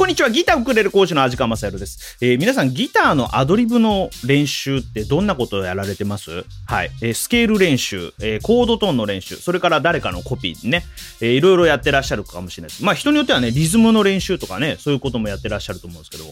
[0.00, 2.16] こんにちは、ギターウクレレ講師の味川雅宏です。
[2.22, 6.46] えー、皆さん、ギターのアドリブの練習ってどんなことをやられてます？
[6.64, 6.90] はい。
[7.02, 10.86] えー、スケール練習、えー、コードトーンの練習、それから誰かのコピーね、
[11.20, 12.82] えー、いろいろやってらっしゃるかもしれないです。
[12.82, 16.24] まあ、人によってはね、リズムの練習とかね、そういうこともやってらっしゃると思うんですけど、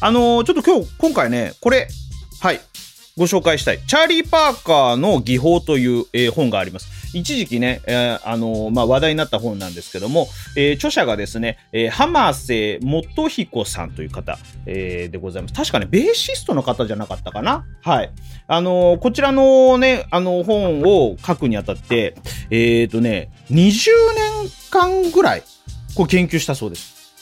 [0.00, 1.88] あのー、ちょっと今日、今回ね、これ、
[2.40, 2.60] はい、
[3.20, 3.80] ご紹介したい。
[3.86, 6.88] チャーリー・パーカーの技法という、えー、本があります。
[7.12, 10.26] 一時期ね、えー、あのー、まあ、話題になった本なんですけども、
[10.56, 15.54] えー、著者がですね、えー、浜瀬元彦さんという方、えー、でございます。
[15.54, 17.66] 確かね、ベーシストの方じゃなかったかな？
[17.82, 18.10] はい。
[18.46, 22.14] あのー、こちらのね、あの、本を書くにあたって、
[22.48, 23.90] えっ、ー、とね、20
[24.40, 25.42] 年間ぐらい、
[25.94, 27.12] こう研究したそうです。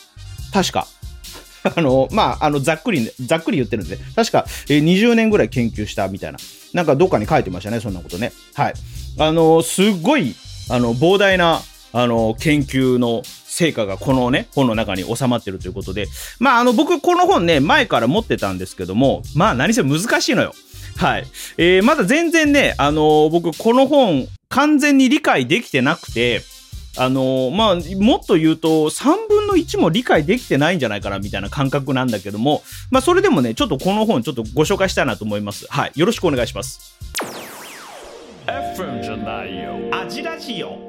[0.53, 0.87] 確か。
[1.75, 6.39] あの、まあ、あの、ざっくり、ざっくり言ってるんで、確か、えー、20年ぐらい研究したみたいな。
[6.73, 8.33] なんかどっかに書いてましたね、そんなことね。
[8.55, 8.75] はい。
[9.19, 10.35] あの、すっごい、
[10.71, 11.61] あの、膨大な、
[11.93, 16.07] あの、研究の成果がこのね、本の中に収まってるということで、
[16.39, 20.55] まあ、あの、僕、この本ね、前から持ってたんですけども、まあ、何せ難しいのよ。
[20.97, 21.27] はい。
[21.57, 26.43] えー、まだ全然ね、あの僕、この本、完全に理解できてなくて、
[27.01, 35.67] あのまあ、もっと言うと、3分の1も理解できてないんじゃないかな、みたいな感覚なんだけども、まあ、それでもね、ちょっとこの本、ちょっとご紹介したいなと思います。
[35.71, 35.93] はい。
[35.95, 36.99] よろしくお願いします。
[38.47, 39.79] FM じゃないよ。
[39.93, 40.89] アジラジオ。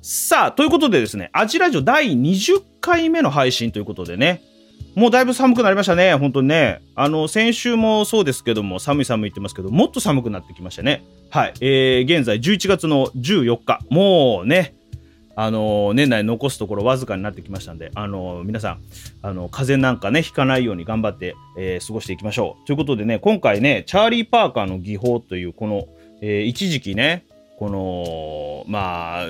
[0.00, 4.42] さあ、ということでですね、アジラジオ第20回目の配信ということでね、
[4.94, 6.82] もうだいぶ寒くなりましたね、本当にね。
[6.94, 11.04] あの、先週もそうですけども、寒い寒い言ってますけど、もっと寒くなってきましたね。
[11.30, 11.54] はい。
[11.60, 13.80] えー、現在11月の14日。
[13.88, 14.74] もうね、
[15.36, 18.82] あの年内残すところわずかになってきましたんで、あの皆さん、
[19.22, 22.66] あの風邪なんかね、ひかないように頑張って、え、過ごしていきましょう。
[22.66, 25.86] ということでね、今回ね、チャーリー・パーカーの技法という、この、
[26.20, 27.24] え、一時期ね、
[27.58, 29.26] この、まあ、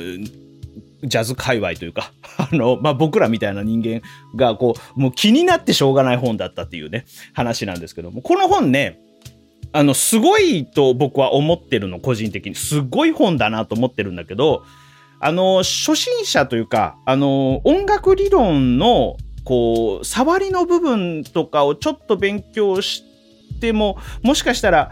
[1.03, 4.03] ジャズ界隈というか、 あの、まあ、僕らみたいな人間
[4.37, 9.01] が、こう、もう気になってしょうがない本だったっていうね、話なんですけども、この本ね、
[9.73, 12.55] あの、すごいと僕は思ってるの、個人的に。
[12.55, 14.65] すごい本だなと思ってるんだけど、
[15.21, 23.05] あの、初心者というか、あの、音楽理論の、こう、触りの部分とかをちょっと勉強し
[23.61, 24.91] ても、もしかしたら、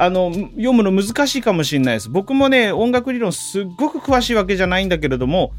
[0.00, 2.08] あの、読むの難しいかもしれないです。
[2.08, 5.52] 僕もね、音楽理論すっごく詳しいわけじゃないんだけれども、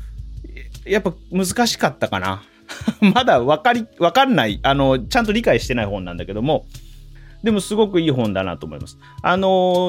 [0.86, 2.42] やっぱ難しかったかな。
[3.14, 6.66] まだわかり、わかんない、あの、ちゃんと理解してない本なんだけども、
[7.44, 8.98] でもすごくいい本だなと思います。
[9.22, 9.48] あの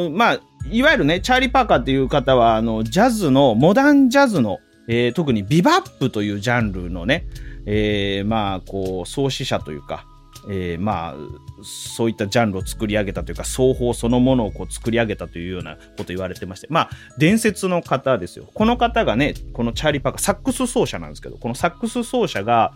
[0.09, 0.41] ー、まあ、
[0.71, 4.59] いわゆるね、チャーリー・パーカーっていう方は、あの、ジャズの、モダンジャズの、
[4.89, 7.27] えー、特にビバップというジャンルのね、
[7.67, 10.05] えー、まあ、こう、創始者というか、
[10.49, 11.15] えー、まあ
[11.63, 16.67] そういったジャンルを作り上げたというか奏法そのものをこう作り上げたというようなこと言われてまして。
[16.71, 18.47] まあ伝説の方ですよ。
[18.55, 22.73] この方がねこのチャーリー・パーカーサックス奏者なんですけどこのサックス奏者が、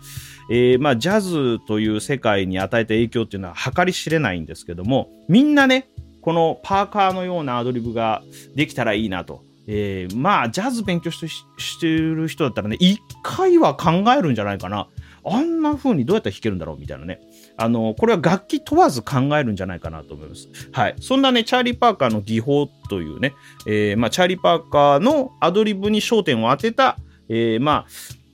[0.51, 5.89] えー、まあジャズという世界に与えた影響っていうのは計り知れないんですけどもみんなね
[6.21, 8.23] このパーカーのようなアドリブが
[8.55, 9.43] できたらいいなと。
[9.67, 14.87] えー、まあ、ジャズ勉強してる人だったらね、一回は考えるんじゃないかな。
[15.25, 17.19] あんな風にどうやったら弾けるんだろうみたいなね。
[17.57, 20.49] あの、これは楽器問わず考えるんじゃないかなと思います。
[20.71, 20.95] はい。
[20.99, 23.33] そんなね、チャーリー・パーカーの技法というね、
[23.67, 26.97] えー、まあ、チャーリー・パーカーのアドリブに焦点を当てた、
[27.29, 27.85] えー、まあ、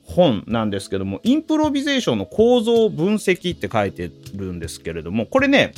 [0.03, 5.73] 本なんですけども、インプロビゼーションの構造分析って書いてるんですけれども、これね、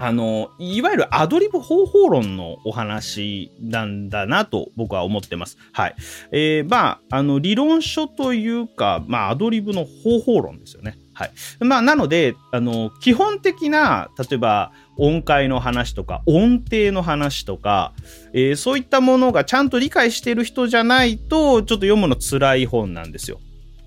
[0.00, 5.58] あの、いわゆるアドリブ方法論のお話なんだなと僕は思ってます。
[5.72, 5.96] はい。
[6.30, 10.96] えー、まあ、あの、理論書というか、まあ、アドリブの方法論ですよね。
[11.14, 11.32] はい。
[11.60, 17.92] まあ、なので、あの、基本的な、例えば、音階の話とか、音程の話とか、
[18.32, 23.40] えー、そういったものがちゃんと理解してる人じゃないと、ちょっと読むの辛い本なんですよ。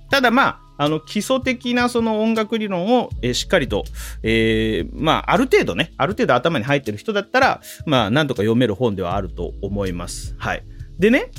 [0.10, 3.84] ただまあ、あの、基礎的なその音楽理論を、え、しっかりと、
[4.24, 10.34] えー、まあ、ある程度ね、ある程度頭に入ってる人だったら、まあ、なんとか読める本ではあると思います。
[10.40, 10.64] はい。
[10.98, 11.30] でね、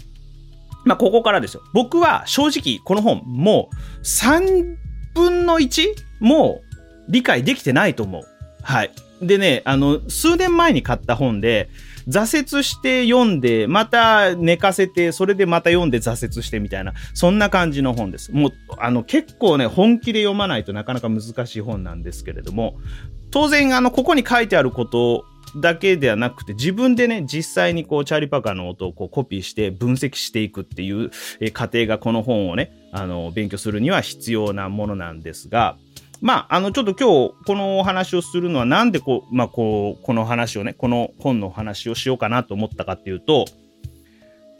[0.84, 1.62] まあ、ここからですよ。
[1.74, 4.76] 僕は正直、この本、もう、3
[5.12, 5.88] 分の 1?
[6.20, 6.60] も
[7.08, 8.22] う、理解できてないと思う。
[8.62, 8.92] はい。
[9.20, 11.68] でね、あの、数年前に買った本で、
[12.08, 18.32] 挫折して読んで、また寝かせて、それでまた読んで挫折してみたいな、そんな感じの本です。
[18.32, 22.76] もう、あの、結構ね、本気で読まないとなかなか難しい本なんですけれども、
[23.30, 25.24] 当然、あの、ここに書いてあること
[25.56, 31.10] だけではなくて、自分でね、実際にこう、チャーリー・パーカーの音をこうコピーして分析していくっていう
[31.52, 35.76] 過程がこの本をね、あの、勉強するには必要なものなんですが、
[36.22, 43.44] まあ、あの、ちょっと今日、このお話をするのは、なんでこう、まあ、こう、この話をね、この本のお話をしようかなと思ったかっていうと、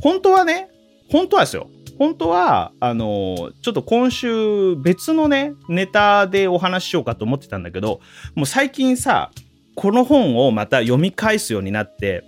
[0.01, 0.69] 本当はね、
[1.09, 1.71] 本当はですよ。
[1.99, 8.01] 本当は、あの、ちょっと今週別のね、ネタでお話ししようかと思ってたんだけど、
[8.35, 9.31] もう最近さ、
[9.77, 12.25] この本をまた読み返すようになって、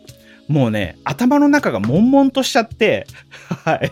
[0.46, 3.06] もうね、頭の中が悶々としちゃって、
[3.64, 3.90] はい。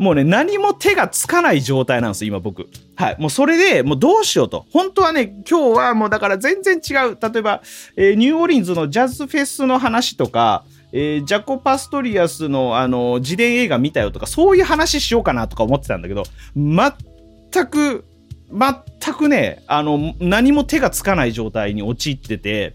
[0.00, 2.66] もうね、何も手がつかない状態なんですよ今僕。
[2.96, 3.16] はい。
[3.20, 4.64] もうそれで、もうどうしようと。
[4.72, 7.18] 本当はね、今日はもうだから全然違う。
[7.20, 7.60] 例えば、
[7.96, 16.22] えー、ニューオリンズのジャズフェスの話とか、えー、ジャコ・パストリアスの、あの、自伝映画見たよとか、そういう話しようかなとか思ってたんだけど、
[16.56, 18.06] 全く、
[18.50, 22.74] 全くね、あの、何も手がつかない状態に陥ってて、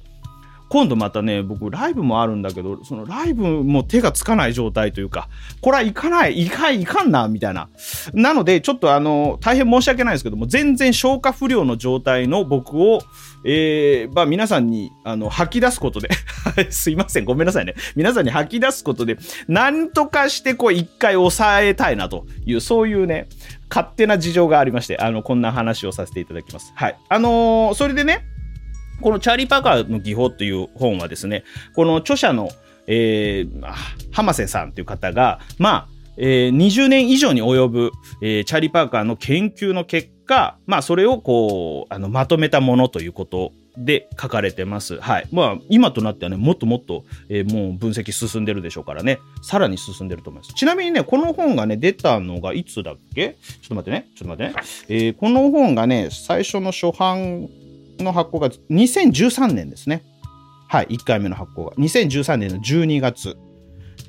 [0.76, 5.30] 今度またね、僕、ライブもあるんだけど、そのライブも手がつかない状態というか、
[5.62, 7.70] これは行かない、行かい、行かんな、みたいな。
[8.14, 13.00] なので、ちょっとあの、大変申し訳ないですけども、全然消化不良の状態の僕を、
[13.46, 16.10] えー、まあ皆さんに、あの、吐き出すことで
[16.72, 17.76] すいません、ごめんなさいね。
[17.96, 19.18] 皆さんに吐き出すことで、
[19.48, 23.28] なんとかしてこう一回抑えたいなという、そういうね、
[23.70, 26.74] 勝手な事情がありまして、あの、こんな話をさせていただきます。
[26.76, 26.98] はい。
[27.08, 28.26] あのー、それでね、
[29.02, 31.44] このチャーリー・パーカーの技法という本はですね、
[31.76, 32.50] この著者の、
[32.88, 33.74] えー、
[34.12, 35.88] 浜瀬さんという方が、まあ、
[36.18, 44.98] えー、20年以上に及ぶ、えー、チャーリー・パーカーの研究の結果、まあ、それをこう、あの、まとめたものということで書かれてます。
[45.02, 45.28] はい。
[45.34, 50.54] まあ、今となってはね、もっともっと、えー、もう分析進んでるでしょうからね、さらに進んでると思います。
[50.54, 53.36] ちなみにね、この本がね、出たのがいつだっけ？
[53.62, 54.64] ちょっと待ってね、ちょっと待ってね。
[54.88, 57.50] えー、この本がね、最初の初版
[58.00, 60.04] の発行が2013年ですね。
[60.68, 61.72] はい、1回目の発行が。
[61.74, 63.38] 2013年の12月、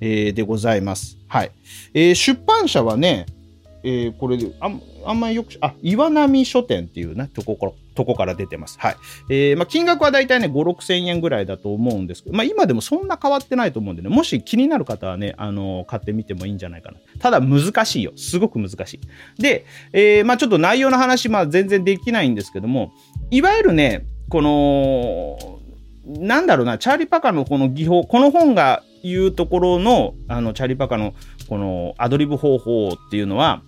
[0.01, 1.19] えー、でございます。
[1.29, 1.53] はい。
[1.95, 3.27] えー、出版社はね、
[3.87, 4.71] えー、これあ、
[5.05, 8.81] あんまりよく、あ、岩波書店っていうね、とこから、とこから出てます。
[8.81, 8.97] はい。
[9.31, 16.99] えー、まあ、金額はだいたいね、5、6千円ぐらいだと思うんですけど、まあ、今でもそんな変わってないと思うんでね、もし気になる方はね、あのー、買ってみてもいいんじゃないかな。
[17.21, 18.13] ただ、難しいよ。
[18.17, 19.41] すごく難しい。
[19.41, 22.93] で、えー、まあ、ちょっと内容の話、まあ、全然できないんですけども、
[23.31, 25.61] いわゆるね、この、
[26.07, 31.15] なんだろうな、チャーリー・パカのこの技法、この本が言うところの、あの、チャーリー・パカの
[31.49, 33.63] このアドリブ方法っていうのは、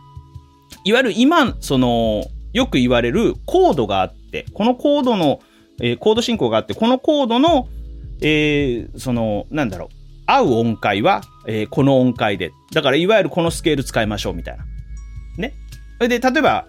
[0.85, 5.41] いわゆる今、その、よく言われるコードがあって、このコードの、
[5.81, 7.69] えー、コード進行があって、このコードの、
[8.21, 9.89] えー、その、なんだろう、
[10.27, 12.53] 合う音階は、えー、この音階で。
[12.73, 14.65] だから、いわゆるこのスケール使いましょう、みたいな。
[15.37, 15.55] ね。
[16.01, 16.67] で、例えば、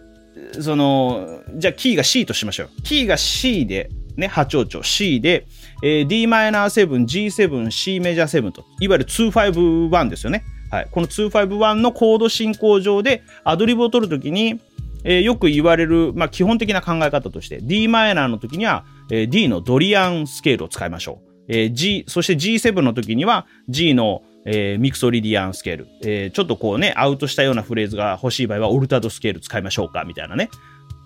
[0.62, 2.70] その、じゃあキーが C としましょう。
[2.84, 5.48] キーが C で、ね、ハ長調 C で、
[5.84, 10.44] えー、Dm7、G7、C メジャー7と、いわゆる251ですよね。
[10.70, 10.88] はい。
[10.92, 14.60] この251のコード進行上でアドリブを取るときに、
[15.04, 21.30] えー、よく言われる、まあ、基本的な考え方として、d マイナーの時には、えー、D のドリアンスケールを使いましょう。
[21.48, 30.50] えー、G、そして G7 の時には G の、えー、ミクソリディアンスケール、えー、ちょっとこうね、アウトしたようなフレーズが欲しい場合はオルタードスケール使いましょうか、みたいなね。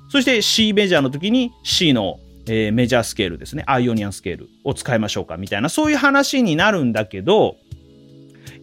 [0.10, 7.56] そして C メジャーの時に C の、えー、メジャースケールですね、アイオニアンスケールを使いましょうか、みたいな、そういう話になるんだけど、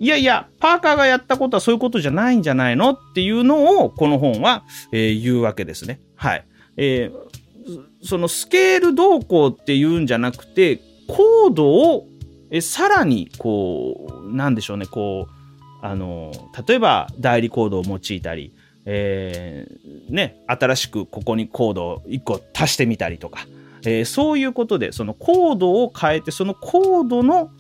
[0.01, 6.01] いやいや、パーカーがやったことはそういうことじゃないんじゃないのっていうのを、この本は、えー、言うわけですね。
[6.17, 6.47] はい。
[6.79, 12.07] えー、そのスケール動向っていうんじゃなくて、コードを、
[12.51, 16.33] えさらに、こう、なんでしょうね、こう、あの、
[16.67, 18.55] 例えば代理コードを用いたり、
[18.87, 23.47] えー、ね、新しくここにコードを1個足してみたりとか、
[23.85, 27.51] えー、そういうことで、そのコードを変えて、そのコードの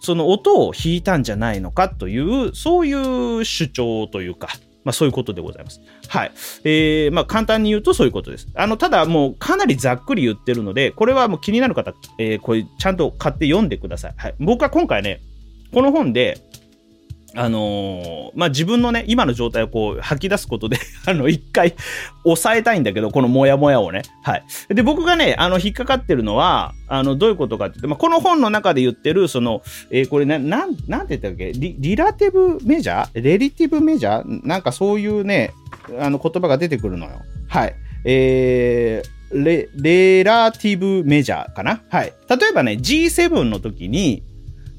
[0.00, 4.48] その音を弾いたんじゃないのかという、そういう主張というか、
[4.82, 5.80] まあそういうことでございます。
[6.08, 6.32] はい。
[6.64, 8.48] えー、まあ簡単に言うとそういうことです。
[8.54, 14.14] あの、ただもうかなりざっくり言ってるので、これはもう気になる方、えー、これちゃんと買って読んでください。
[14.16, 14.34] はい。
[14.40, 15.20] 僕は今回ね、
[15.72, 16.38] この本で、
[17.36, 21.74] あのー、まあ、自分のね、今の状態をこう吐き出すことで あの、一回
[22.24, 24.02] 抑えたいんだけど、このモヤモヤをね。
[24.22, 24.44] はい。
[24.68, 31.52] で、僕がね、あの、引っかかってるのは、あの、どういうことかって言って、まあ、この本の中で言ってる、その、えー、これな、なん、なんて言ったっけ？
[31.52, 33.22] リ、リラティブメジャー？
[33.22, 34.46] レリティブメジャー？
[34.46, 35.52] なんかそういうね、
[36.00, 37.12] あの、言葉が出てくるのよ。
[37.48, 37.74] はい。
[38.04, 41.82] えー、レ、レラティブメジャーかな？
[41.90, 42.12] はい。
[42.28, 44.24] 例えばね、G7 の時に、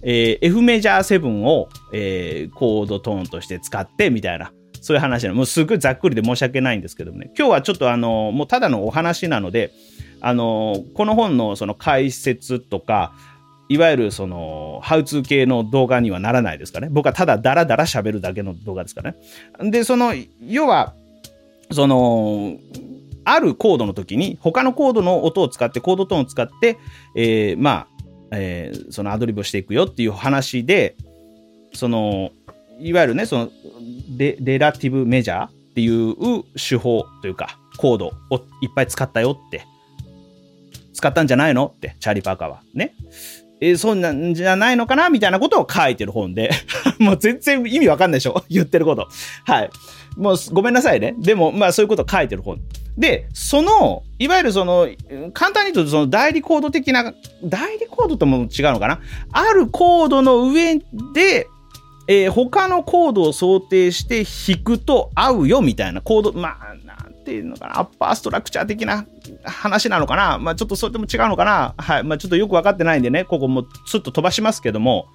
[0.03, 5.35] えー、F メジャー7を、えー、コードトーンとして使ってみたいな、そういう話なの。
[5.35, 7.31] もうすごいざっくりで申し訳ないんですけどもね。
[7.37, 9.71] 今日はちょっとあの、もうただのお話なので、
[10.21, 13.13] あの、この本のその解説とか、
[13.69, 16.89] いわゆるその、ハウツー系の動画にはならないですかね。
[16.91, 19.15] 僕はただダラダラ喋るだけの動画ですかね。
[19.59, 20.13] で、その、
[20.45, 20.93] 要は、
[21.71, 22.57] その、
[23.23, 26.77] あるコードの時に、他のコードの音を使って、コードトーンを使って、
[27.15, 27.87] えー、まあ、
[28.33, 30.95] えー、そのアドリブをしていくよっていう話で、
[31.73, 32.31] その、
[32.79, 33.49] いわゆるね、その
[34.17, 39.65] レ、レラティブメジャーっていう手法というか、コードをいっぱい使ったよって、
[40.93, 42.61] 使ったんじゃないのって、チャーリー・パーカーは。
[42.73, 42.93] ね。
[43.63, 46.49] え、そんなんじゃないのかなみたいなことを書いてる本で
[46.97, 48.43] もう全然意味わかんないでしょ？
[48.49, 49.07] 言ってること。
[49.45, 49.69] はい。
[50.17, 51.13] もうごめんなさいね。
[51.19, 52.59] でも、まあそういうことを書いてる本。
[52.97, 54.89] で、その、いわゆるその、
[55.33, 57.13] 簡単に言うとその代理コード的な、
[57.43, 58.99] 代理コードとも違うのかな？
[59.31, 60.77] あるコードの上
[61.13, 61.47] で、
[62.13, 69.05] えー、他のコードを想定して弾くと合うよみたいなコード、まあ、なんていうのかな、アッパーストラクチャー的な
[69.45, 70.37] 話なのかな。
[70.37, 71.73] まあちょっとそれとも違うのかな。
[71.77, 72.03] はい。
[72.03, 75.07] まあちょっとよくわかってないんでね、ここもスッと飛ばしますけども、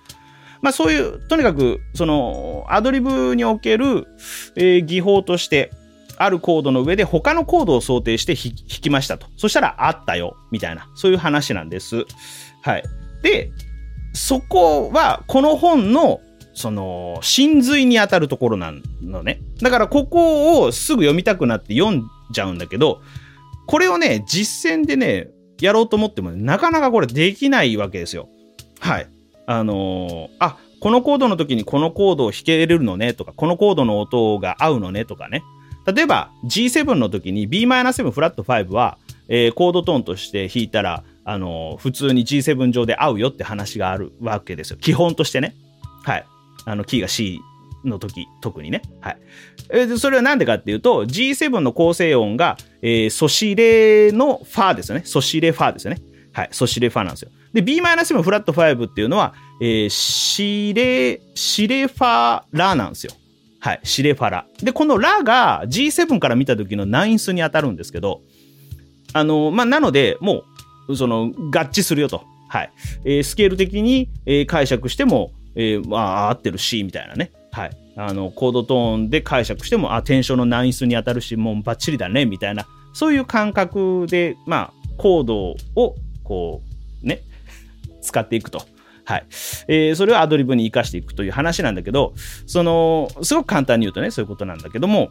[0.63, 4.07] まあそういう、とにかく、その、アドリブにおける、
[4.57, 5.73] えー、技法として、
[6.17, 9.27] あるコードの上で他のコードを想定して弾きましたと。
[9.37, 12.07] そしたらあったよ、みたいな、そういう話なんです。
[12.63, 12.85] はい。
[13.23, 13.51] で、
[14.15, 16.21] そこは、この本の、
[16.57, 18.73] その、真髄に当たるところな
[19.03, 19.41] のね。
[19.61, 23.03] だから、ここをすぐ読みたくなって読んじゃうんだけど、
[23.67, 25.29] これをね、実践でね、
[25.61, 28.31] やろうと思っても、なかなかこれできないわけですよ。
[28.81, 29.09] はい。
[29.47, 35.43] あのー、あ、このコードの時にこのコードを弾けれるのねとか、このコードの音が合うのねとかね。
[35.87, 38.99] 例えば G7 の時に Bm7 フラット5は、
[39.29, 44.79] えー、コードトーンとして弾いたら、あのー、普通に G7 上で合うよって話があるわけですよ。
[44.79, 45.55] 基本としてね。
[46.03, 46.27] はい。
[46.67, 47.41] あの、キーが C
[47.85, 48.83] の時、特にね。
[49.01, 49.19] はい。
[49.71, 55.03] え、それはなんでかっていうと、G7 の構成音が、えー、ソシレのファーですよね。
[55.05, 56.03] ソシレファーですよね。
[56.33, 56.49] はい。
[56.53, 57.31] ソシレファーなんですよ。
[57.53, 63.13] で、Bm7 フラット5っていうのは、えー、シレ、シレファラなんですよ。
[63.61, 63.81] はい。
[63.85, 64.47] シレファラ。
[64.63, 68.21] で、このラが G7 から見た時のナインスに当たるんですけど、
[69.13, 70.43] あの、まあ、なので、も
[70.89, 72.25] う、その、合致するよと。
[72.49, 72.73] はい。
[73.05, 77.33] えー、スケール的に、えー、解釈しても、えー、まあ、合ってるし、みたいなね。
[77.51, 77.71] はい。
[77.97, 86.63] あの、コードトーンで解釈しても、あ、テンションのナインスに当たるし、もうバッチリだね、みたいな、そういう感覚で、まあ、コードを、こ
[87.03, 87.23] う、ね、
[88.03, 88.63] 使っていくと。
[89.07, 89.27] はい。
[89.69, 92.13] えー、それをアドリブに活かしていくという話なんだけど、
[92.47, 95.11] その、すごく簡単に言うとね、そういうことなんだけども、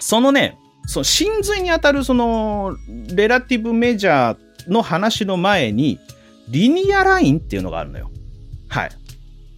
[0.00, 2.76] そのね、その真髄にあたるその、
[3.14, 5.98] レラティブメジャーの話の前に、
[6.48, 8.10] リニアラインっていうのがあるのよ。
[8.68, 8.90] はい。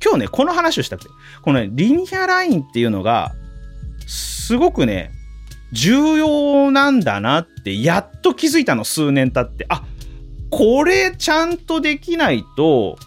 [0.09, 1.11] 今日ね、この話をしたくて、
[1.43, 3.35] このね、リニアラインっていうのが、
[4.07, 5.11] すごくね、
[5.73, 9.67] 重要なんだなって、やっと気づいたの、数年経って。
[9.69, 9.85] あ、
[10.51, 12.99] これちゃんとできないと、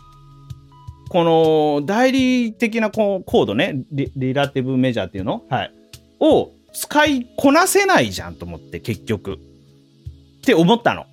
[1.09, 5.43] この代理的なコードねリ、リラティブメジャーっていうの？
[5.49, 5.73] はい。
[6.19, 9.33] を使いこなせないじゃんと思って、結局。
[9.33, 9.37] っ
[10.43, 11.05] て思ったの。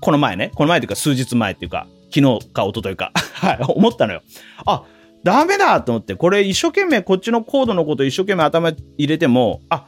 [0.00, 0.50] この前ね。
[0.54, 3.12] この前というか数日前っていうか、昨日か一昨日か。
[3.34, 3.58] はい。
[3.68, 4.22] 思ったのよ。
[4.66, 4.84] あ、
[5.24, 9.86] ダメだと思って、これ一生懸命こっちのコードのこと一生懸命頭入れても、あ、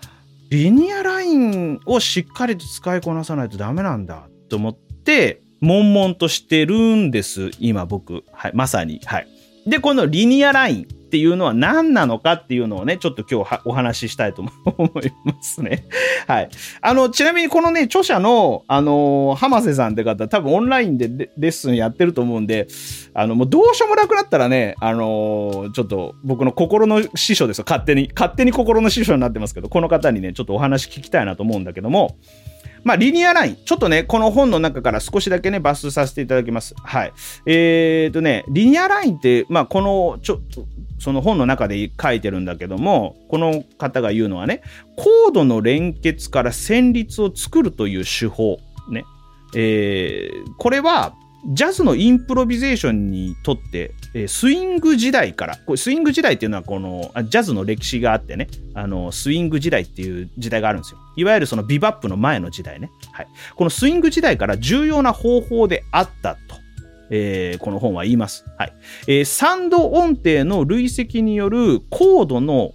[0.51, 8.25] リニアラインをしっかりと使いこなさないとダメなんだと思って、悶々としてるんです、今僕。
[8.33, 9.01] はい、まさに。
[9.05, 9.29] はい。
[9.67, 14.51] で、このリニアラインっていうのは何なのかっていうのをね、ちょっと今日お話ししたいと思
[15.03, 15.89] いますね。
[16.29, 16.49] はい。
[16.81, 22.69] あの、ちなみにこのね、著者の、あの、浜瀬さんって方、多分オンラインでレッスンやってると思うんで、
[23.13, 27.65] あの、もうどうしようもなくなったらね、あの、ちょっと僕の心の師匠ですよ。
[27.67, 28.09] 勝手に。
[28.15, 32.19] 勝手に心の師匠になってますけど、この方にね、ちょっとお話聞きたいなと思うんだけども、
[32.85, 33.57] まあ、リニアライン。
[33.65, 36.75] ちょっとね、この本の中から少しだけね、抜粋させていただきます。
[36.83, 37.13] はい。
[37.47, 40.67] えー、とね、リニアラインって、まあ、この、ちょっと、
[40.99, 44.63] その本の中で書いてるんだけども、この方が言うのはね、
[44.97, 48.59] コードの連結から旋律を作るという手法。
[48.91, 49.05] ね。
[49.55, 51.15] えー、これは、
[51.53, 60.99] ジャズのインプロビゼーションにとって、えスイング時代から、これスイング時代っていうのはこのジャズの歴史があってね、あのスイング時代っていう時代があるんですよ。
[61.17, 62.91] いわゆるそのビバップの前の時代ね。
[63.13, 63.29] はい。
[63.55, 66.57] このスイング時代から重要な方法であったと。
[67.13, 68.45] えー、この本は言います。
[68.57, 68.73] はい。
[69.07, 72.73] えー、サンド音程の累積によるコードの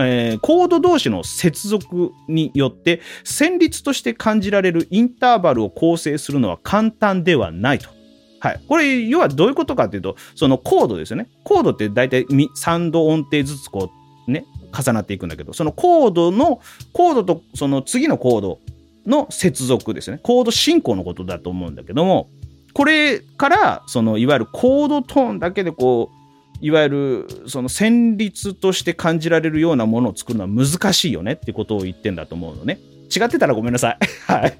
[0.00, 7.97] えー、コード同士の接続によって旋律として感じられるインターバルを構成するのは簡単ではないと。
[8.40, 8.60] はい。
[8.68, 11.28] これ、要はどういうことかっていうと、そのコードですよね。
[11.44, 13.90] コードって大体3度音程ずつこ
[14.26, 14.44] う、ね、
[14.76, 16.60] 重なっていくんだけど、そのコードの、
[16.92, 18.60] コードとその次のコード
[19.06, 20.20] の接続ですね。
[20.22, 22.28] コード進行のことだと思うんだけども、
[22.74, 26.18] これから、その、いわゆるコードトーンだけでこう、
[26.60, 32.78] いわゆるその旋律として感じられるようなものを作るのは難しいよねってことを言ってんだと思うのね。
[33.14, 33.98] 違ってたらごめんなさい。
[34.30, 34.58] はい。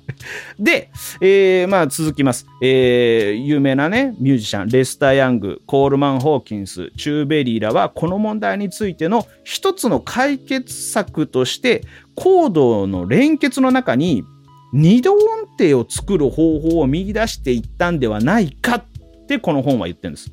[0.59, 0.91] で、
[1.21, 2.47] えー、まあ続きます。
[2.63, 11.83] えー、有名なね、ミュージシャン、レスター・ヤング、コールマン・ホーキンス、チューベリーらは、この問題についての一つの解決策として、
[12.15, 14.25] コードの連結の中に、
[14.73, 15.21] 二度音
[15.59, 18.85] 程を作る方法を見出していったんではないかっ
[19.27, 20.31] てこの本は言ってるんです。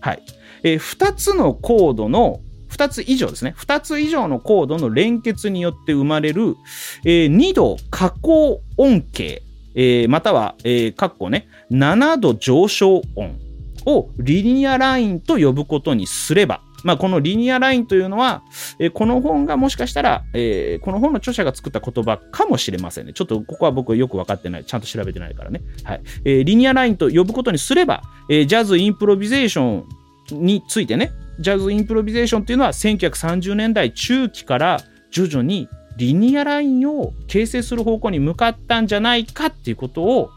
[0.00, 0.22] はい。
[0.62, 2.40] えー、2つのコードの
[2.76, 3.54] 2つ以上ですね。
[3.58, 6.56] 2つ以上のコードの連結によって生まれる、
[7.04, 9.42] えー、2度下降音形、
[9.74, 13.38] えー、または、えー、括弧ね、7度上昇音
[13.86, 18.42] をリニアラインと呼ぶことにすれば、まあ、このリニアラインというのは、
[18.78, 23.14] えー、この本がもしかしたら、えー、この本の著者が作った言葉かもしれませんね。
[23.14, 24.64] ちょっとここは僕はよく分かってない。
[24.64, 25.62] ちゃんと調べてないからね。
[25.82, 26.02] はい。
[26.24, 29.84] えー、リニアラインと呼ぶことにすれば、え、ジャズインプロビゼーション
[30.32, 40.30] についてね、ジャズインプロビゼーションっていうのは1930年代中期から徐々にリニアラインを形成する方向に向かったんじゃないかっていうことを、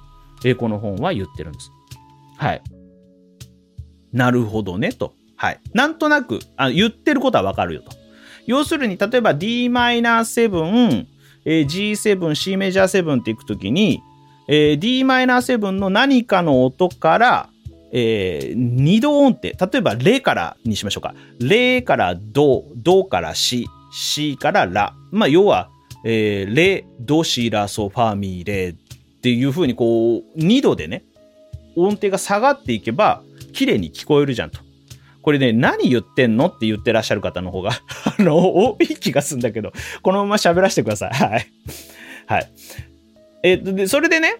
[0.45, 1.71] えこの本は言ってるんです。
[2.37, 2.61] はい。
[4.13, 5.13] なるほどね、と。
[5.35, 5.59] はい。
[5.73, 7.91] なんとなく、あ言ってることはわかるよと。
[8.45, 11.05] 要するに、例えば Dm7、
[11.45, 14.01] えー、G7、C メジャー7っていくときに、
[14.47, 17.49] えー、Dm7 の何かの音から、
[17.91, 19.49] えー、二度音程。
[19.49, 21.13] 例えば、レからにしましょうか。
[21.39, 24.93] レからド、ドからシ、シからラ。
[25.11, 25.69] まあ、要は、
[26.05, 28.73] えー、レ、ド、シ、ラ、ソ、ファ、ミ、レっ
[29.21, 31.03] ていう風に、こう、二度でね、
[31.75, 33.21] 音程が下がっていけば、
[33.53, 34.59] 綺麗に聞こえるじゃんと。
[35.21, 37.71] これね、何言ってんのって言ってらっしゃる方の方が
[38.17, 41.13] あの、多い気がするんだけど、このまま喋らせてください。
[41.13, 41.47] はい。
[42.25, 42.51] はい。
[43.43, 44.37] えっと、で、それでね、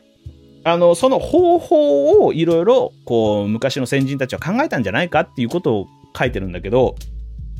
[0.71, 6.95] あのその方法をいろいろこう昔の先人たちは考えたんじゃないかっていうことを書いてるんだけど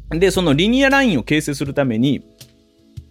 [0.10, 2.24] でそのリニアラインを形成するために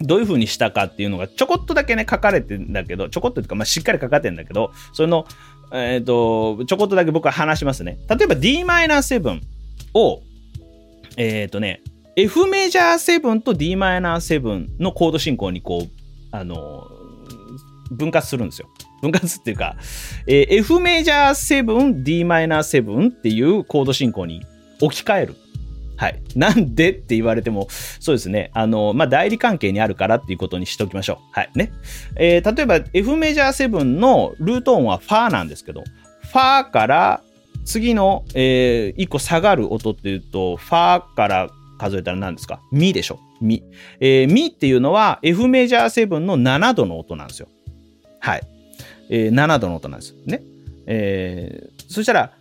[0.00, 5.26] どういうふうにしたかっていうのがちょこっとだけね書かれてんだけどちょこっというか、まあ、しっかり書かれてんだけどその
[5.72, 7.98] えっ、ー、とちょこっとだけ僕は話しますね。
[8.08, 9.40] 例えば Dm7
[9.94, 10.22] を
[11.16, 11.82] えっ、ー、とね
[12.16, 15.88] F メジャー7と Dm7 のコード進行にこう
[16.30, 16.86] あの
[17.90, 18.68] 分割するんですよ。
[19.00, 19.76] 分割っていうか、
[20.26, 24.44] えー、F メジャー7、d マイナー7っていうコード進行に
[24.80, 25.36] 置き換える。
[25.96, 26.22] はい。
[26.36, 27.66] なんでって言われても、
[27.98, 28.52] そうですね。
[28.54, 31.16] あの、まあ、代理関係にあるからっていうことにしておきましょう。
[31.32, 31.50] はい。
[31.56, 31.72] ね。
[32.14, 37.20] えー、例えば F メジャー7のルート音はファーなんですけど、ファーから
[37.64, 42.60] 次の、えー、1個下がる音っていうと、ファーから数えたら何ですか？
[42.70, 43.64] ミでしょミ。
[43.98, 47.48] えー、ミっていうのは F メジャー7の7度の音なんですよ。
[48.20, 48.42] はい。
[49.10, 50.42] えー、7度の音なんですね。
[50.86, 52.32] えー、そしたら、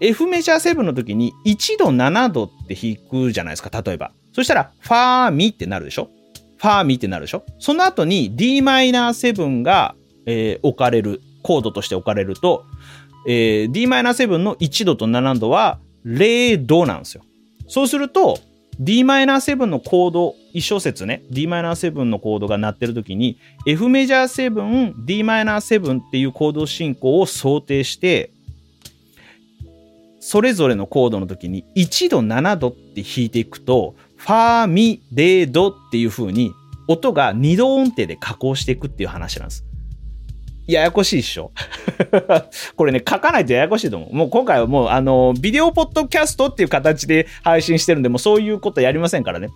[0.00, 4.10] F メジャー7の時に1度7度って弾くじゃないですか、例えば。
[4.32, 6.08] そしたら、ファーミってなるでしょ？
[6.56, 7.44] ファーミってなるでしょ？
[7.58, 9.94] その後に d マイナー7が、
[10.26, 12.64] えー、置かれる、コードとして置かれると、
[13.28, 17.22] えー、d マイナー7の1度と7度は0度なんですよ。
[17.68, 18.38] そうすると、
[18.80, 28.30] Dm7 のコード、1小節ね、Dm7 のコードが鳴ってる時に、F メジャー7、Dm7 っていうコード進行を想定して、
[30.20, 36.52] それぞれのコードの時に1度7度って弾いていくと、ファーミ0度っていう風に
[36.88, 39.64] 音が2度音程で加工していくっていう話なんです。
[40.66, 41.52] ややこしいっしょ
[42.76, 44.14] これね、書かないとややこしいと思う。
[44.14, 49.48] もう今回はもう、あの、ビデオポッドキャストっていう形で配信してるんで、もうそういうことやりませんからね。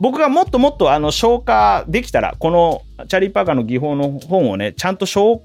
[0.00, 5.38] 僕がもっともっとあの消化できたら、このチャリパーカーの技法の本をね、ちゃんと消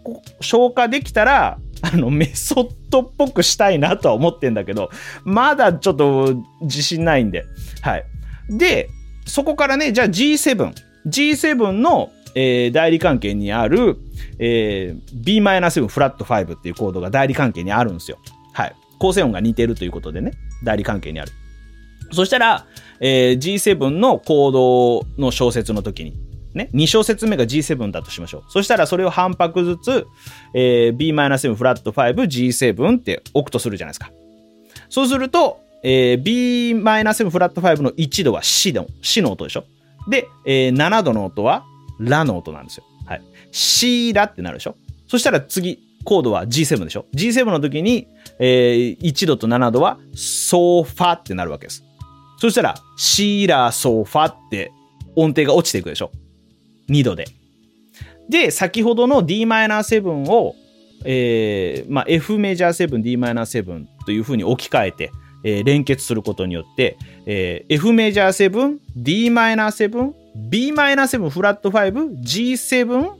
[0.74, 4.90] 化できたら、あのメソッドっぽくしたいなとは思ってんだけど、
[5.26, 7.44] まだちょっと自信ないんで。
[7.82, 8.06] はい。
[8.50, 8.90] で、
[9.26, 10.74] そこからね、じゃあ G7。
[11.06, 13.98] G7 のえー、代理関係にある、
[14.40, 18.18] えー、b-7 フラット5っていうコードが代理関係にあるんですよ。
[18.54, 18.76] はい。
[19.00, 21.32] 構成音が似てるということでね、代理関係にある。
[22.12, 22.66] そしたら、
[23.00, 26.14] えー、G7 のコードの小説の時に、
[26.54, 28.44] ね、2小節目が G7 だとしましょう。
[28.50, 30.08] そしたらそれを半拍ずつ、
[30.54, 34.12] えー、b-7 フラット 5G7 って置くとするじゃないですか。
[34.90, 39.66] そうすると、えー、b-7 フラット5の1度は C の、C の音でしょ。
[40.10, 41.66] で、えー、7度の音は
[42.00, 42.84] ラの音なんですよ。
[43.06, 43.22] はい。
[43.52, 44.76] シーラってなるでしょ？
[45.08, 48.08] そしたら次、コードは G7 でしょ ?G7 の時に、
[48.40, 51.84] えー、1度と7度はソーファってなるわけです。
[52.38, 54.72] そしたら、シーラーソーファって
[55.16, 56.12] 音程が落ちていくでしょ
[56.90, 57.26] ?2 度で。
[58.30, 60.56] で、先ほどの Dm7 を、
[61.06, 65.12] えーまあ、F メジャー7、Dm7 というふうに置き換えて、
[65.44, 73.12] えー、連結することによって、えー、F メジャー7、Dm7、Bm7 フラット 5G7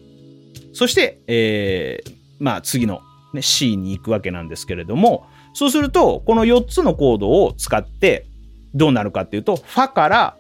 [0.74, 3.02] そして、えー、まあ次の、
[3.34, 8.28] ね、C に行くわけなんですけれども、そうすると、この4つのコードを使って、
[8.74, 10.38] どうなるかっていうと、ファから、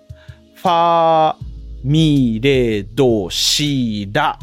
[0.55, 1.35] ファ、
[1.85, 4.38] ミ、レ、ド、シー、ラ、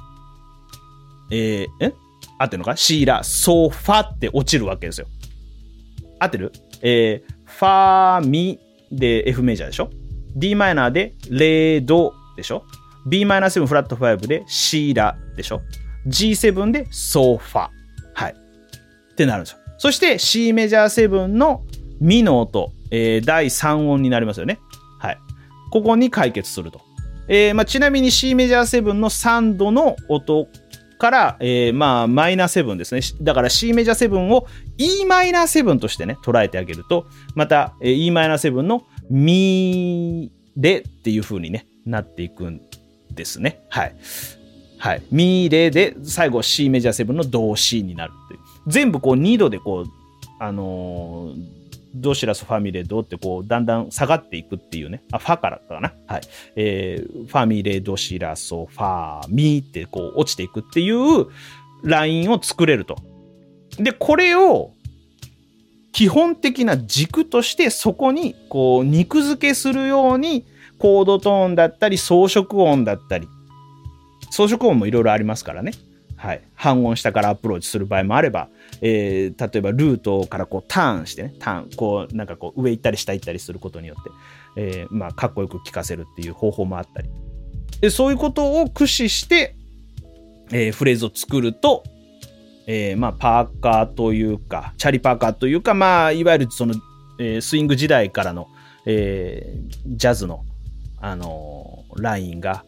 [1.31, 1.93] えー、え？
[2.39, 2.75] 合ってるのか？
[2.75, 5.09] シーラ、ソファって落ちるわけですよ。
[6.19, 6.53] 合ってる？
[6.81, 8.59] えー、ファ、ミ
[8.91, 9.91] で F メジャーでしょ
[10.37, 12.65] ?D マイナーでレ、ドでしょ
[13.07, 15.61] ?B マイナー7フラット5でシーラでしょ
[16.07, 17.69] ?G7 でソファ。
[18.15, 18.35] はい。
[19.13, 19.59] ってなるんですよ。
[19.79, 21.65] そして C メジャー7の
[22.01, 24.59] ミの音、えー、第3音になりますよね。
[24.99, 25.19] はい。
[25.71, 26.81] ここに解決すると。
[27.29, 30.49] えーまあ、ちなみに C メジャー7の3度の音
[30.99, 33.01] から、えー、まあ、マイナー7ですね。
[33.23, 34.47] だから C メジャー7を
[34.79, 42.61] E マイナー7としてね、捉えてあげると、また、えー、E マイナー7のミレっていう風にね、なっていくん
[43.11, 43.65] ですね。
[43.69, 43.95] はい。
[44.79, 45.03] はい。
[45.11, 48.41] ミレで、最後 C メジャー7の同 C になるっていう。
[48.67, 49.87] 全部こう2度でこう、
[50.41, 51.63] あのー
[51.95, 55.93] ドシラスファミレドってこうだんだん下がっていくっていうね、あ、ファからかな。
[56.07, 56.23] はい。
[56.57, 61.27] えー、ファミレドシラソファミってこう落ちていくっていう
[61.83, 62.97] ラインを作れると。
[63.79, 64.73] で、これを
[65.93, 70.47] 基本的な軸としてそこにこう肉付けするように
[70.83, 73.29] コードトーンだったり装飾音だったり
[74.33, 75.71] 装飾音もいろいろありますからね。
[76.17, 76.43] はい。
[76.55, 78.49] 半音下からアプローチする場合もあれば、
[78.81, 84.11] えー、例えばルートからこうターンしてね、ターン、こう、なんかこう上行ったり下行ったりすることによって、
[84.57, 87.11] えー、まあ、かっこよく聴かせるっていう方法もあったり。
[87.81, 89.55] でそういうことを駆使して、
[90.51, 91.85] えー、フレーズを作ると、
[92.67, 96.75] え、まあ、パーカーというか、チャリパーカーというか、まあ、いわゆるその、
[97.19, 98.49] え、スイング時代からの、
[98.87, 99.55] え、
[99.87, 100.45] ジャズの、
[101.03, 102.65] あのー、ラインが、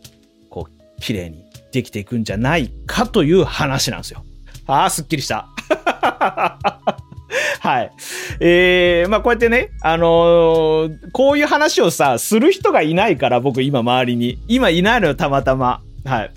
[0.51, 4.23] こう、綺麗にできていくんじゃないかという話なんですよ。
[4.66, 5.49] ああ、すっきりした。
[7.61, 7.92] はい。
[8.40, 14.38] えー、まあこうやってね、あのー、こういう話をさ、する人がいないから、僕今周りに。
[14.49, 15.81] 今いないのよ、たまたま。
[16.05, 16.31] はい。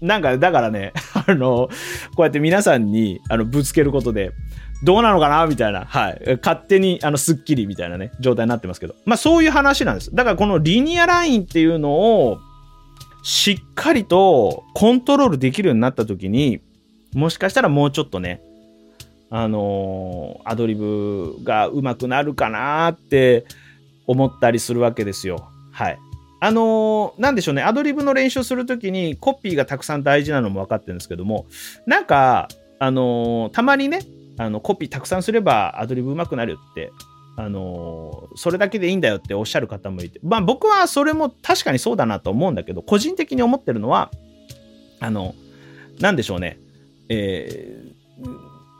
[0.00, 0.92] なんか、だからね、
[1.26, 1.70] あのー、
[2.14, 4.32] こうやって皆さんに、あの、ぶつけることで、
[4.82, 5.46] どうなのかな？
[5.46, 5.84] みたいな。
[5.84, 6.38] はい。
[6.42, 8.94] 勝手に、あの、スッキリみたいなね、状態になってますけど。
[9.04, 10.14] まあそういう話なんです。
[10.14, 12.38] だからこのリニアラインっていうのを、
[13.22, 16.60] しっかりとコントロールできるようになった時に、
[17.12, 18.40] もしかしたらもうちょっとね、
[19.28, 23.44] あのー、アドリブが上手くなるかなって
[24.06, 25.48] 思ったりするわけですよ。
[25.70, 25.98] はい。
[26.40, 31.44] あのー、なんでしょうね、アドリブの練習するときにコピーがたくさん大事なのも分かってるんですけども、
[31.86, 34.00] なんか、あのー、たまにね、
[34.40, 36.92] あのコピーたくさんすればアドリブ上手くなるって
[37.36, 44.10] あのそれだけでいいんだよっておっしゃる方もいて、まあ僕はそれも確かにそうだなと思うんだけど、個人的に思ってるのは、
[44.98, 45.34] あの、
[46.00, 46.58] なんでしょうね、
[47.10, 47.82] え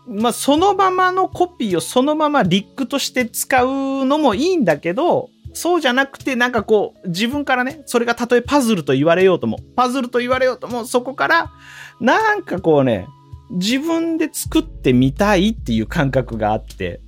[0.09, 11.53] ー、まあそのままのコピーをそのままリックとして使うのもいいんだけど、そうじゃなくて、なんかこう、自分からね、それがたとえパズルと言われようとも、パズルと言われようとも、そこから、
[12.01, 13.09] なんかこうね、
[13.51, 17.01] 自分で作ってみたいっていう感覚があって、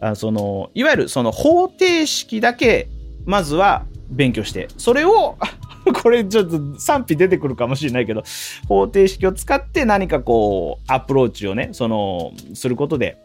[0.00, 2.88] あそのいわゆるその方程式だけ
[3.26, 5.36] まずは勉強してそれを
[6.02, 8.22] これちょっと賛否出てくるかもしれないけど
[8.68, 13.18] 方程式を使って何かこうアプローチをねそのすることで、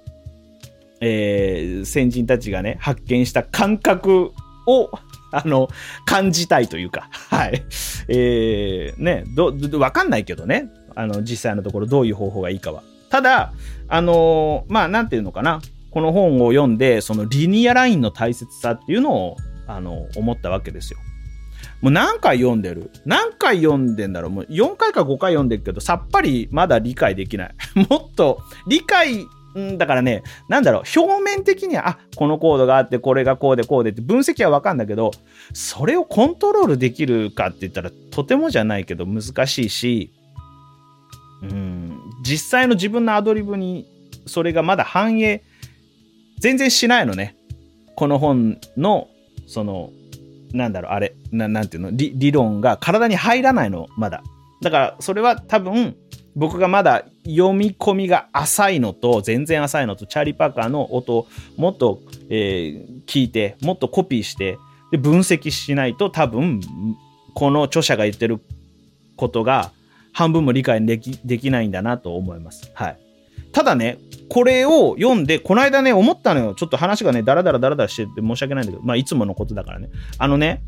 [1.02, 4.32] えー、先人たちがね発見した感覚
[4.66, 4.90] を
[5.32, 5.68] あの
[6.06, 7.64] 感じたいというかはい。
[8.08, 10.70] えー、ねどわかんないけどね。
[10.96, 12.84] あの実際のところどういう方法がいいかは。
[13.10, 13.54] ただ
[13.88, 15.62] あのまあなんていうのかな。
[15.94, 20.98] この本を読んで、そのリニアラインの大切さっていうのを、あの、思ったわけですよ。
[21.82, 22.90] もう何回読んでる？
[23.06, 24.32] 何回読んでんだろう？
[24.32, 27.56] もう4回か5回読んでるけど、さっぱりまだ理解できない。
[27.90, 35.12] もっと、理解、んだからね、なんだろう、表面的には、あ、このコードがあって、これがこうでこうでって分析はわかんだけど、
[35.54, 40.12] それをコントロールできるかって言ったら、とてもじゃないけど難しいし、
[41.44, 43.86] うん、実際の自分のアドリブに
[44.26, 45.44] それがまだ反映
[46.40, 47.36] 全然しないのね。
[47.96, 49.08] この本の、
[49.48, 49.92] その、
[50.52, 54.24] なんだろう、あれ、ななんていうの理、論が体に入らないの、まだ。
[54.62, 55.96] だから、それは多分、
[56.36, 61.28] 僕がまだ読み込みが浅いのと、全然浅いのと、チャーリー・パーカーの音を
[61.58, 64.58] もっと、えー、聞いて、もっとコピーして、
[64.92, 66.62] で、分析しないと多分、
[67.36, 68.42] この著者が言ってる
[69.16, 69.72] ことが
[70.14, 72.72] 半分も理解できできないんだなと思います。
[72.74, 72.98] はい。
[73.52, 73.98] ただね、
[74.30, 76.56] これを読んで、この間ね、思ったのよ。
[76.56, 79.90] ちょっと話がね、ダラダラダラダラしてて申し訳ないんだけど、まあ、いつものことだからね。
[80.18, 80.64] あのね、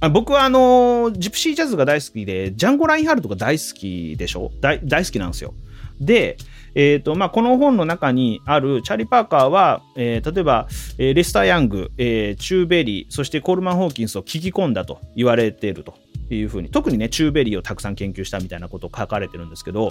[0.00, 4.50] あ僕はあのジプシージャズが大好きで、ジャンゴ・ラインハルトが大好きでしょ？
[4.60, 5.54] 大大好きなんですよ。
[6.00, 6.36] で、
[6.74, 15.94] えーとまあ、この本の中にあるチャーリー・パーカーは、えー、例えば、えー、レスター・ヤング、えー、チュー・ベリー、そしてコールマン・ホーキンスを聞き込んだと言われていると
[16.34, 19.90] いうふうに、特にね、チュー・ベリーをたくさん研究したみたいなことを書かれてるんですけど、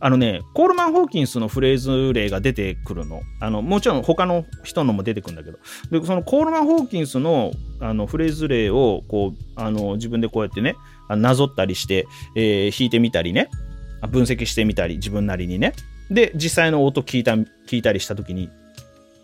[0.00, 3.22] あのね、コールマン・ホーキンスのフレーズ例が出てくるの。
[3.40, 5.58] あのもちろん他の人のも出てくるんだけど、
[5.90, 7.50] でそのコールマン・ホーキンスの
[7.80, 10.76] あのフレーズ例をこうあの自分でこうやってね、
[11.08, 13.48] なぞったりして、えー、弾いてみたりね、
[14.06, 15.72] 分析してみたり、自分なりにね。
[16.10, 18.50] で、実際の音聞いた、聞いたりした時に、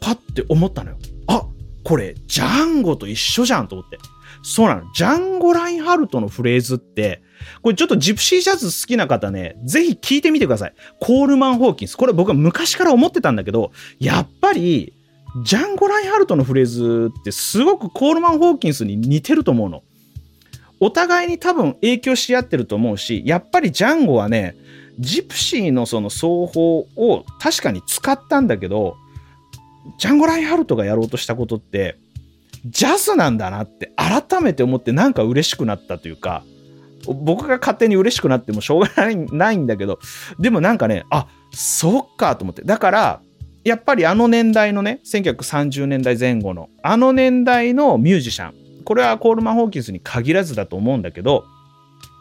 [0.01, 0.97] パッて思ったのよ。
[1.29, 1.47] あ
[1.85, 3.99] これ、ジャンゴと一緒じゃんと思って。
[4.47, 4.83] そうなの。
[4.93, 7.23] ジャンゴ・ラインハルトのフレーズって、
[7.63, 10.75] これちょっとジプシージャズ好きな方ね、ぜひ聞いてみてください。
[11.01, 11.97] コールマン・ホーキンス。
[11.97, 14.93] これ僕は昔から思ってたんだけど、やっぱり、
[15.45, 19.83] ジャンゴ・ラインハルトのフレーズってすごくコールマン・ホーキンスに似てると思うの。
[20.79, 24.57] お互いに多分影響し合ってると思うし、やっぱりジャンゴはね、
[24.99, 28.97] ジプシーのその奏法を確かに使ったんだけど、
[29.99, 31.97] ジャンゴ・ラインハルトがやろうとしたことって、
[32.67, 36.45] ジャズなんだなって改めて思ってなんか嬉しくなったというか、
[37.07, 39.99] 僕が勝手に嬉しくなってもしょうがないないんだけど、
[40.39, 42.63] でもなんかね、あ、そっかと思って。
[42.63, 43.21] だから、
[43.65, 51.45] やっぱりあの年代のね、1930年代前後の、あの年代のミュージシャン、これはコールマン・ホーキンスに限らずだと思うんだけど、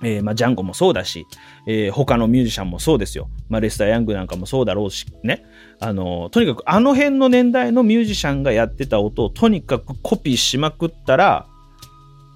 [0.03, 1.25] えー、まあ、ジャンゴもそうだし、
[1.67, 3.29] えー、他のミュージシャンもそうですよ。
[3.49, 5.45] まあ、レスター・ヤングなんかもそうだろうし、ね。
[5.83, 11.45] あの、とにかくあの辺の年代のミュージシャンがやってた音をとにかくコピーしまくったら、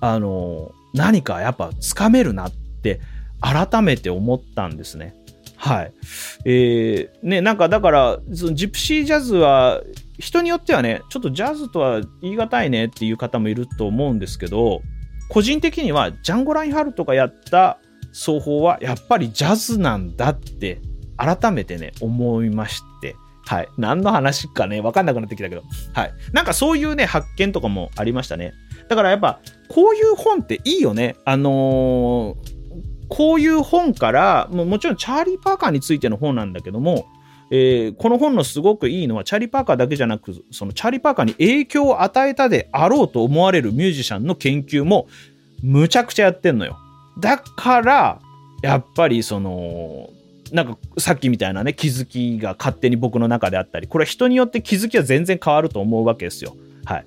[0.02, 3.00] あの、何かやっぱつかめるなって
[3.40, 5.16] 改めて思ったんですね。
[5.56, 5.94] はい。
[6.44, 9.82] えー、ね、なんかだから、そのジプシージャズは、
[10.20, 14.82] 人によってはね、ちょっとジャズとは言い難いねっていう方もいると思うんですけど、
[15.30, 17.80] 個人的にはジャンゴ・ラインハルトがやった
[18.12, 20.80] 奏法はやっぱりジャズなんだって
[21.18, 23.16] 改めてね思いまして
[23.48, 23.70] はい。
[23.78, 25.64] 何の話かね、わかんなくなってきたけど。
[25.94, 26.14] はい。
[26.34, 28.54] なんかそういうね、発見とかもありましたね。
[28.90, 31.16] だからやっぱ、こういう本っていいよね。
[31.24, 32.36] あのー、
[33.08, 37.06] こういう本からも、もちろんチャーリー・パーカーについての本なんだけども、
[37.50, 45.08] えー、この本のすごくいいのは、チャーリー・パーカーだけじゃなく、そのチャーリー・パーカーに影響を与えたであろうと思われるミュージシャンの研究も、
[45.64, 46.78] むちゃくちゃやってんのよ。
[47.20, 48.20] だから、
[48.62, 50.10] やっぱりその、
[50.52, 56.56] なんかさっきみたいなね、気づきが勝手に僕の中であったり、これは人によって気づきは全然変わると思うわけですよ。
[56.86, 57.06] はい。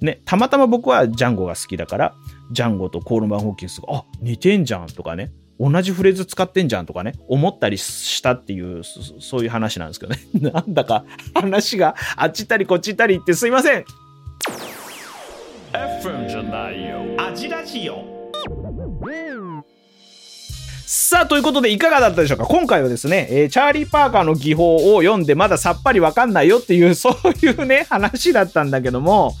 [0.00, 2.14] ね、たまたま僕はジャンゴが好きだから、
[2.52, 10.20] ジャンゴとコールマン・ホーキンスが、あ、似てんじゃんとかね、同じフレーズ使ってんじゃんとかね、思ったりしたっていう、そういう話なんですけどね。
[10.52, 13.84] なんだか話があっち行ったりこっち行ったりってすいません。
[15.72, 17.00] FM じゃないよ。
[17.18, 18.20] アジラジオ。
[20.92, 22.46] さあ、ということでいかがだったでしょうか？
[22.46, 29.36] 今回はですね、えー、チャーリー・パーカーの技法を読んでまださっぱりわかんないよっていう、 そういうね、話だったんだけども、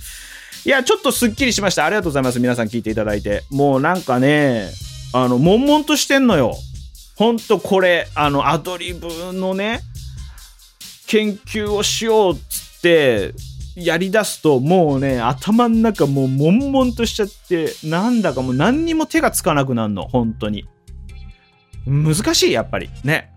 [0.64, 1.84] いや、ちょっとすっきりしました。
[1.84, 2.38] ありがとうございます。
[2.38, 3.42] 皆さん聞いていただいて。
[3.50, 4.70] もうなんかね、
[5.12, 6.54] あの、悶々としてんのよ。
[7.16, 9.80] ほんとこれ、あの、アドリブのね、
[11.08, 13.34] 研究をしようっつって、
[13.74, 20.66] やりだすと、もうね、頭ん中もう悶々としちゃって、なんだかもう何にも手がつかなくなるの、本当に。
[21.90, 22.88] 難しい、やっぱり。
[23.02, 23.32] ね。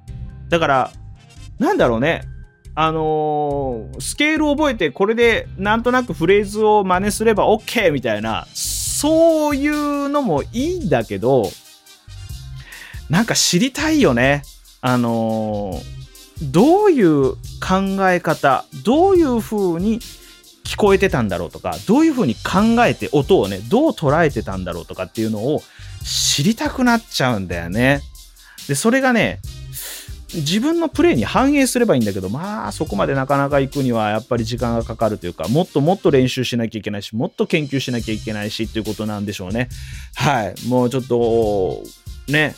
[0.49, 0.91] だから、
[1.59, 2.23] なんだろうね。
[2.75, 11.49] あのー、スケール覚えて、これでなんとなくフレーズを真似すれば OK みたいな、そういうのもいいんだけど、
[13.09, 14.43] なんか知りたいよね。
[14.81, 19.99] あのー、どういう考え方、どういう風に
[20.63, 25.61] 聞こえてたんだろうとか、どういう風に考えて音をね、どう捉えてたんだろうとかっていうのを
[26.03, 28.01] 知りたくなっちゃうんだよね。
[28.67, 29.39] で、それがね、
[30.34, 39.69] 自分のプレイに反映すればいいんだけど、まあそこまでなかなか行くにはやっぱり時間がかかるというか、もっともっと練習しなきゃいけないし、もっと研究しなきゃいけないしっていうことなんでしょうね。
[40.15, 40.56] はい。
[40.67, 41.84] もうちょっと、
[42.28, 42.56] ね、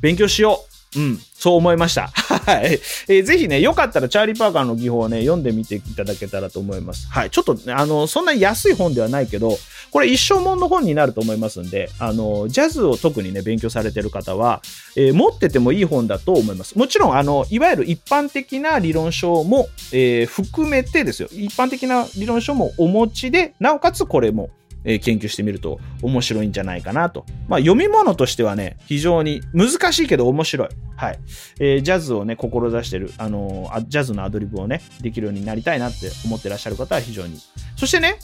[0.00, 0.75] 勉強しよう。
[0.96, 2.08] うん、そう思いました。
[2.14, 2.80] はい。
[3.08, 7.06] えー、ぜひね、よかったらチャーリー・パーカーの技法をね、読んでみていただけたらと思います。
[7.08, 7.30] はい。
[7.30, 9.58] ちょっと、ねあの、そんな安い本ではないけど、
[9.90, 14.62] これ一生もんの本になると思いますんで、あの、ジャズを特にね、勉強されてる方は、
[14.96, 16.76] えー、持っててもいい本だと思います。
[16.78, 21.28] もちろん、あの、いわゆる一般的な理論書も、えー、含めてですよ。
[21.32, 24.50] 一般的な理論書もお持ちで、なおかつこれも、
[24.86, 27.26] え研究してみると面白いんじゃないかなと。
[27.48, 30.68] まあ、読み物としてはね、非常に難しいけど面白い。
[30.96, 31.18] はい。
[31.60, 37.38] えー、ジャズをね、志してる、あのー、ジャズのアドリブをね、できるようになりたいなって思ってらっしゃる方は非常に。
[37.76, 38.18] そしてね、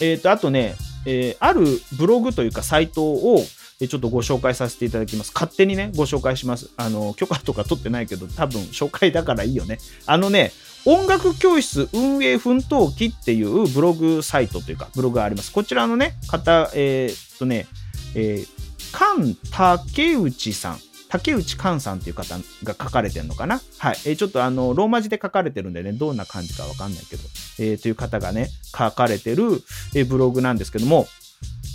[0.00, 0.74] えっ、と、あとね、
[1.06, 1.64] えある
[1.98, 3.44] ブログというかサイトを、
[3.78, 5.32] ちょっとご紹介させていただきます。
[5.34, 6.70] 勝手にね、ご紹介します。
[6.78, 9.78] あの、許可とか取ってないけど、多分紹介だからいいよね。
[10.06, 10.52] あのね、
[10.88, 15.50] 音楽教室運営奮闘記っていうブログサイトというか、ブログがあります。
[15.50, 17.66] こちらのね、方、えーっとね、
[18.14, 18.46] えー、
[18.76, 20.78] 菅竹内さん。
[21.08, 23.96] 竹内寛さんっていう方が書かれてるのかなはい。
[24.06, 27.22] えーちょっとあの、ローマ字で書かれてるんでね、どんな感じかわかんないけど、
[27.58, 29.62] えーという方がね、書かれてる、
[29.94, 31.08] えーブログなんですけども、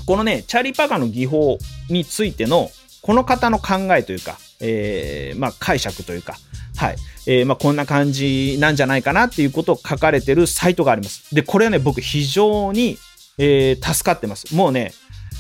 [0.06, 1.58] このね、チャリパガの技法
[1.90, 2.70] についての、
[3.02, 6.38] この方の考えというか、えーまあ解釈というか、
[6.82, 6.96] はい。
[7.28, 11.34] えーまあこんな感じなんじゃないかなっていうことを書かれてるサイトがあります。
[11.36, 12.98] で、これはね、僕非常に、
[13.38, 14.56] えー助かってます。
[14.56, 14.92] もうね、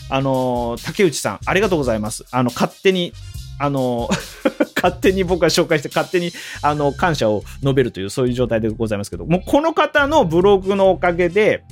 [0.09, 2.25] あのー竹内さん、ありがとうございます。
[2.29, 3.11] あの、勝手に、
[3.57, 4.07] あの
[4.75, 11.63] 勝手に僕が紹介して、勝手に、あの、感謝を述べるという、そういう状態でございますけど、もうこの方のブログのおかげで、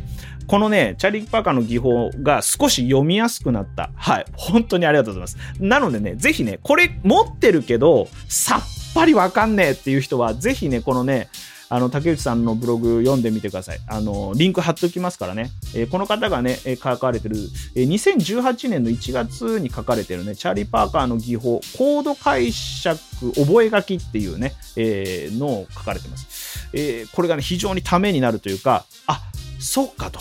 [0.50, 3.92] このね、チャリパーカーの技法が少し読みやすくなった。
[3.96, 4.26] はい。
[4.36, 5.62] 本当にありがとうございます。
[5.62, 11.30] なのでね、ぜひね、これ持ってるけど、さっぱりわかんねえっていう人は、ぜひね、このね、
[11.72, 13.80] あの、竹内さんのブログ読んでみてください。
[13.86, 15.52] あの、リンク貼っておきますからね。
[15.76, 17.36] えーこの方がね、えー書かれてる、
[17.76, 23.00] えー2018年の1月に書かれてるね、チャーリー・パーカーの技法、コード解釈
[23.36, 26.70] 覚書きっていうね、えーのを書かれてます。
[26.74, 29.22] えーこれがね、非常にためになるというか、あ、
[29.60, 30.20] そっかと。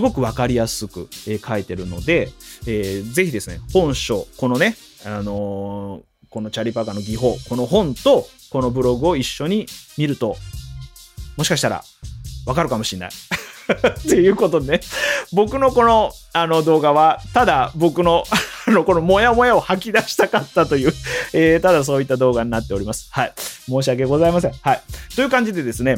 [0.00, 2.30] すごくわかりやすく、え書いてるので、
[2.66, 9.66] えーぜひですね、本書、このね、あのーこのチャリパカの技法、この本とこのブログを一緒に
[9.98, 10.36] 見ると、
[11.36, 11.84] もしかしたら
[12.46, 13.10] わかるかもしれない。
[14.00, 14.80] っていうことでね、
[15.34, 18.24] 僕のこのあの動画は、ただ僕の
[18.66, 20.94] あのこのモヤモヤを吐き出したかったという、
[21.34, 23.08] えーただそういった動画になっております。
[23.10, 23.34] はい。
[23.66, 24.52] 申し訳ございません。
[24.62, 24.82] はい。
[25.14, 25.96] という感じでですね、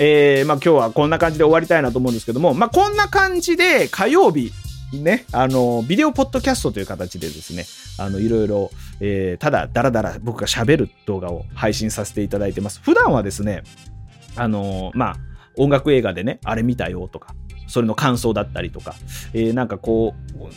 [0.00, 4.52] えーまあ今日はこんな感じで終わりたいなと思うんですけども、まあこんな感じで火曜日、
[4.92, 7.64] ね、あの、ビデオポッドキャストという形でですね、
[7.98, 12.80] あの、いろいろ、えーただ、だらだら僕が喋る動画を配信させていただいてます。
[12.82, 13.62] 普段はですね、
[14.36, 15.16] あのまあ、
[15.56, 17.34] 音楽映画でね、あれ見たよとか、
[17.68, 18.94] それの感想だったりとか、
[19.32, 20.14] えーなんかこ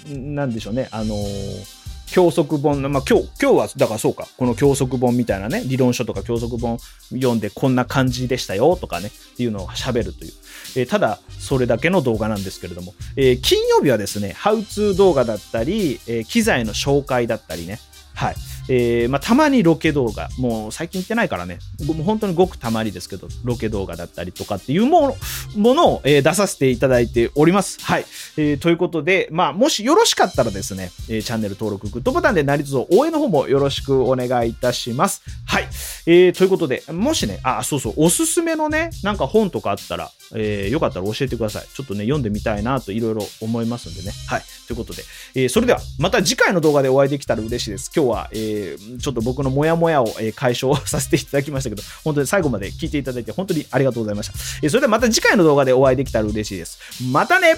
[0.09, 1.76] う、なんでしょうね、あのー
[2.17, 6.79] 教則本の、まあ、今日、今日は、だからそうか、この教則本みたいなね、理論書とか教則本
[7.11, 10.31] 読んでこんな感じでしたよとかね、っていうのを喋るという。
[10.77, 17.79] えーただ、それだけの動画なんですけれども、えー金曜日はですね、ハウツー動画だったり、えー機材の紹介だったりね、
[18.17, 18.35] はい。
[18.69, 25.15] えーまあ、たまにロケ動画、もう最近行ってないからね、もう本当にごくたまにですけど、ロケ動画だったりとかっていうもの
[25.55, 27.77] ものを、えー出させていただいております。
[27.81, 28.05] はい。
[28.35, 35.21] えーということで、まあ、もしよろしかったらですね、えーチャンネル登録、グッドボタンでなりつつ応援の方もよろしくお願いいたします。
[35.45, 35.67] はい。
[36.07, 41.67] えーということで、もしね、あ、そうそう、おすすめのね、なんか本とかあったら、えーよかったら教えてください。
[41.73, 44.11] ちょっとね、読んでみたいなといろいろ思いますんでね。
[44.27, 44.41] はい。
[44.67, 45.03] ということで、
[45.35, 47.89] えーそれでは、また次回の動画でお会いできたら嬉しいです。
[47.95, 54.33] 今日は、えーちょっと僕のモヤモヤを、え解消させていただきましたけど、本当に最後まで聞いていただいて本当にありがとうございました。
[54.61, 56.79] えそれではまた次回の動画でお会いできたら嬉しいです。
[57.11, 57.55] またね